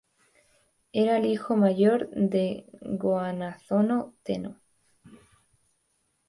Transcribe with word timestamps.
Era 0.93 1.17
el 1.17 1.27
hijo 1.27 1.55
mayor 1.55 2.09
del 2.09 2.65
Go-Hanazono 2.81 4.15
Tennō. 4.25 4.57